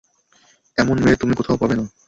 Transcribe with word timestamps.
এমন 0.77 0.95
মেয়ে 1.03 1.19
তুমি 1.21 1.33
কোথাও 1.35 1.59
পাবে 1.61 1.75
না 1.75 1.83
কেন? 1.83 1.89